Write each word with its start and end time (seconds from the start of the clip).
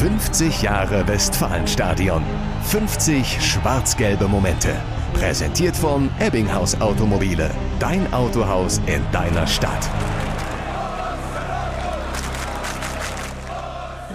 50 0.00 0.62
Jahre 0.62 1.06
Westfalenstadion. 1.06 2.22
50 2.70 3.38
schwarz-gelbe 3.38 4.28
Momente. 4.28 4.70
Präsentiert 5.12 5.76
von 5.76 6.08
Ebbinghaus 6.18 6.80
Automobile. 6.80 7.50
Dein 7.78 8.10
Autohaus 8.10 8.80
in 8.86 9.02
deiner 9.12 9.46
Stadt. 9.46 9.90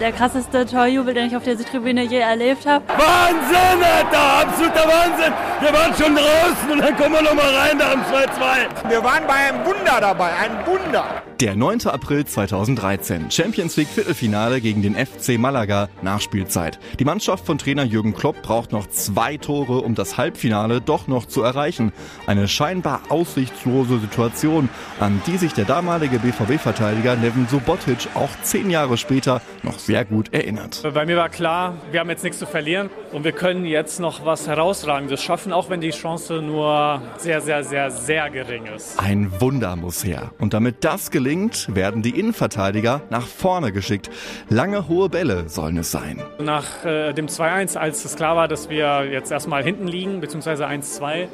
Der 0.00 0.10
krasseste 0.10 0.66
Torjubel, 0.66 1.14
den 1.14 1.28
ich 1.28 1.36
auf 1.36 1.44
der 1.44 1.56
Südtribüne 1.56 2.02
je 2.02 2.18
erlebt 2.18 2.66
habe. 2.66 2.84
Wahnsinn, 2.88 3.80
Alter! 3.80 4.48
Absoluter 4.48 4.88
Wahnsinn! 4.88 5.32
Wir 5.60 5.72
waren 5.72 5.94
schon 5.94 6.16
draußen 6.16 6.70
und 6.72 6.80
dann 6.80 6.96
kommen 6.96 7.14
wir 7.14 7.22
nochmal 7.22 7.54
rein 7.54 7.78
da 7.78 7.92
am 7.92 8.00
2-2. 8.00 8.90
Wir 8.90 9.04
waren 9.04 9.24
bei 9.28 9.34
einem 9.34 9.62
Wunder 9.86 10.00
dabei, 10.00 10.32
ein 10.34 10.66
Wunder. 10.66 11.22
Der 11.38 11.54
9. 11.54 11.86
April 11.86 12.24
2013. 12.24 13.30
Champions 13.30 13.76
League 13.76 13.86
Viertelfinale 13.88 14.60
gegen 14.60 14.82
den 14.82 14.94
FC 14.96 15.38
Malaga. 15.38 15.88
Nachspielzeit. 16.02 16.80
Die 16.98 17.04
Mannschaft 17.04 17.46
von 17.46 17.56
Trainer 17.56 17.84
Jürgen 17.84 18.12
Klopp 18.12 18.42
braucht 18.42 18.72
noch 18.72 18.88
zwei 18.88 19.36
Tore, 19.36 19.82
um 19.82 19.94
das 19.94 20.16
Halbfinale 20.16 20.80
doch 20.80 21.06
noch 21.06 21.26
zu 21.26 21.42
erreichen. 21.42 21.92
Eine 22.26 22.48
scheinbar 22.48 23.02
aussichtslose 23.10 24.00
Situation, 24.00 24.70
an 24.98 25.22
die 25.26 25.36
sich 25.36 25.52
der 25.52 25.66
damalige 25.66 26.18
BVB-Verteidiger 26.18 27.14
Neven 27.14 27.46
Subotic 27.46 28.08
auch 28.14 28.30
zehn 28.42 28.70
Jahre 28.70 28.96
später 28.96 29.40
noch 29.62 29.78
sehr 29.78 30.04
gut 30.04 30.32
erinnert. 30.32 30.82
Bei 30.94 31.06
mir 31.06 31.16
war 31.16 31.28
klar, 31.28 31.74
wir 31.92 32.00
haben 32.00 32.10
jetzt 32.10 32.24
nichts 32.24 32.38
zu 32.38 32.46
verlieren 32.46 32.90
und 33.12 33.24
wir 33.24 33.32
können 33.32 33.66
jetzt 33.66 34.00
noch 34.00 34.24
was 34.24 34.48
Herausragendes 34.48 35.22
schaffen, 35.22 35.52
auch 35.52 35.70
wenn 35.70 35.80
die 35.80 35.90
Chance 35.90 36.40
nur 36.42 37.02
sehr, 37.18 37.40
sehr, 37.40 37.62
sehr, 37.62 37.90
sehr 37.90 38.30
gering 38.30 38.66
ist. 38.74 38.98
Ein 38.98 39.30
Wunder 39.40 39.75
muss 39.76 40.04
her. 40.04 40.32
Und 40.38 40.54
damit 40.54 40.84
das 40.84 41.10
gelingt, 41.10 41.74
werden 41.74 42.02
die 42.02 42.18
Innenverteidiger 42.18 43.02
nach 43.10 43.26
vorne 43.26 43.72
geschickt. 43.72 44.10
Lange 44.48 44.88
hohe 44.88 45.08
Bälle 45.08 45.48
sollen 45.48 45.76
es 45.78 45.90
sein. 45.90 46.22
Nach 46.38 46.84
äh, 46.84 47.12
dem 47.12 47.26
2-1, 47.26 47.76
als 47.76 48.04
es 48.04 48.16
klar 48.16 48.36
war, 48.36 48.48
dass 48.48 48.68
wir 48.68 49.04
jetzt 49.10 49.30
erstmal 49.30 49.62
hinten 49.62 49.88
liegen, 49.88 50.20
beziehungsweise 50.20 50.66
1-2, 50.66 51.28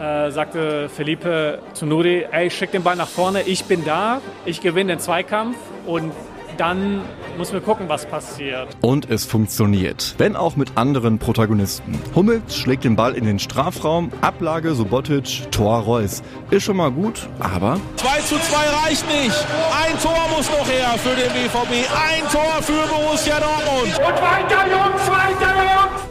äh, 0.00 0.30
sagte 0.30 0.88
Felipe 0.88 1.60
zu 1.72 1.86
Nuri, 1.86 2.26
ey, 2.30 2.50
schick 2.50 2.72
den 2.72 2.82
Ball 2.82 2.96
nach 2.96 3.08
vorne, 3.08 3.42
ich 3.42 3.64
bin 3.64 3.84
da, 3.84 4.20
ich 4.44 4.60
gewinne 4.60 4.94
den 4.94 4.98
Zweikampf 4.98 5.56
und 5.86 6.12
dann 6.56 7.02
muss 7.36 7.52
wir 7.52 7.60
gucken, 7.60 7.88
was 7.88 8.06
passiert. 8.06 8.68
Und 8.80 9.10
es 9.10 9.24
funktioniert, 9.24 10.14
wenn 10.18 10.36
auch 10.36 10.56
mit 10.56 10.76
anderen 10.76 11.18
Protagonisten. 11.18 11.98
Hummels 12.14 12.56
schlägt 12.56 12.84
den 12.84 12.96
Ball 12.96 13.14
in 13.14 13.24
den 13.24 13.38
Strafraum, 13.38 14.10
Ablage 14.20 14.74
Subotic, 14.74 15.50
Tor 15.50 15.80
Reus. 15.80 16.22
Ist 16.50 16.64
schon 16.64 16.76
mal 16.76 16.90
gut, 16.90 17.28
aber... 17.40 17.80
2 17.96 18.20
zu 18.20 18.36
2 18.36 18.86
reicht 18.86 19.06
nicht. 19.08 19.46
Ein 19.84 19.98
Tor 20.00 20.28
muss 20.36 20.48
noch 20.50 20.68
her 20.68 20.94
für 20.98 21.16
den 21.16 21.32
BVB. 21.32 21.90
Ein 21.92 22.28
Tor 22.30 22.62
für 22.62 22.86
Borussia 22.88 23.38
Dortmund. 23.40 23.98
Und 23.98 24.22
weiter, 24.22 24.64
Jungs, 24.70 25.08
weiter! 25.08 25.53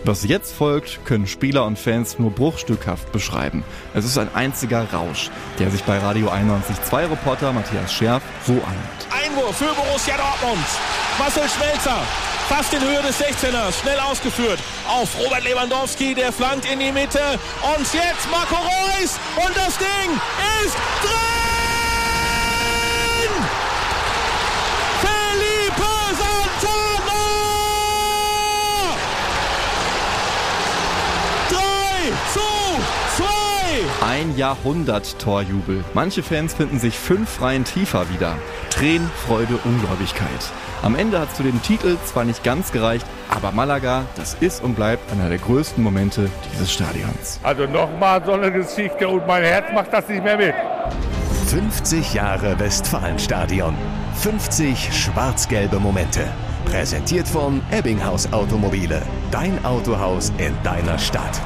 Was 0.05 0.23
jetzt 0.25 0.53
folgt, 0.53 1.05
können 1.05 1.27
Spieler 1.27 1.65
und 1.65 1.79
Fans 1.79 2.19
nur 2.19 2.31
bruchstückhaft 2.31 3.11
beschreiben. 3.13 3.63
Es 3.93 4.03
ist 4.03 4.17
ein 4.17 4.33
einziger 4.35 4.85
Rausch, 4.91 5.29
der 5.59 5.71
sich 5.71 5.81
bei 5.83 5.97
Radio 5.97 6.29
91.2 6.29 7.11
Reporter 7.11 7.53
Matthias 7.53 7.93
Scherf 7.93 8.21
so 8.45 8.53
anhört. 8.53 9.07
Einwurf 9.23 9.55
für 9.55 9.73
Borussia 9.73 10.15
Dortmund. 10.17 10.65
Marcel 11.17 11.47
Schmelzer 11.47 12.01
fast 12.49 12.73
in 12.73 12.81
Höhe 12.81 13.01
des 13.01 13.19
16ers, 13.19 13.81
schnell 13.81 13.99
ausgeführt 13.99 14.59
auf 14.87 15.17
Robert 15.17 15.43
Lewandowski, 15.43 16.13
der 16.13 16.31
flankt 16.31 16.69
in 16.71 16.79
die 16.79 16.91
Mitte 16.91 17.39
und 17.75 17.93
jetzt 17.93 18.29
Marco 18.29 18.55
Reus 18.55 19.17
und 19.37 19.55
das 19.55 19.77
Ding 19.77 20.11
ist 20.65 20.75
drin! 21.01 21.42
Zu 32.33 32.39
2! 33.17 34.05
Ein 34.05 34.35
Jahrhundert-Torjubel. 34.37 35.83
Manche 35.93 36.23
Fans 36.23 36.53
finden 36.53 36.79
sich 36.79 36.97
fünf 36.97 37.41
Reihen 37.41 37.63
tiefer 37.63 38.09
wieder. 38.09 38.37
Tränen, 38.69 39.09
Freude, 39.25 39.57
Ungläubigkeit. 39.63 40.27
Am 40.81 40.95
Ende 40.95 41.19
hat 41.19 41.29
es 41.29 41.37
zu 41.37 41.43
dem 41.43 41.61
Titel 41.61 41.97
zwar 42.05 42.25
nicht 42.25 42.43
ganz 42.43 42.71
gereicht, 42.71 43.05
aber 43.29 43.51
Malaga, 43.51 44.03
das 44.15 44.35
ist 44.41 44.61
und 44.63 44.75
bleibt 44.75 45.11
einer 45.11 45.29
der 45.29 45.37
größten 45.37 45.81
Momente 45.81 46.29
dieses 46.51 46.71
Stadions. 46.73 47.39
Also 47.43 47.65
nochmal 47.65 48.21
so 48.25 48.33
eine 48.33 48.51
Geschichte 48.51 49.07
und 49.07 49.25
mein 49.25 49.43
Herz 49.43 49.71
macht 49.73 49.93
das 49.93 50.07
nicht 50.09 50.23
mehr 50.23 50.37
mit. 50.37 50.53
50 51.47 52.13
Jahre 52.13 52.59
Westfalenstadion. 52.59 53.75
50 54.15 54.91
schwarz-gelbe 54.93 55.79
Momente. 55.79 56.25
Präsentiert 56.65 57.27
von 57.27 57.61
Ebbinghaus 57.71 58.31
Automobile. 58.33 59.01
Dein 59.31 59.63
Autohaus 59.63 60.31
in 60.37 60.53
deiner 60.63 60.97
Stadt. 60.97 61.39